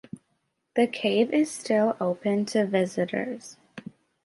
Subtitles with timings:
[0.75, 3.57] The cave is still open to visitors.